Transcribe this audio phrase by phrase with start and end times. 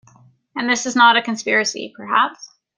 [0.55, 2.49] And this is not a conspiracy, perhaps?